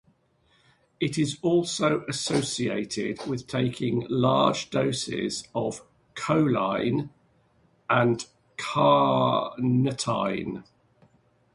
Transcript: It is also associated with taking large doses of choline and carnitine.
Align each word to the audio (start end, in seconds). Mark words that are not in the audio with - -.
It 0.99 1.19
is 1.19 1.37
also 1.43 2.03
associated 2.07 3.19
with 3.27 3.45
taking 3.45 4.07
large 4.09 4.71
doses 4.71 5.43
of 5.53 5.83
choline 6.15 7.09
and 7.87 8.25
carnitine. 8.57 10.63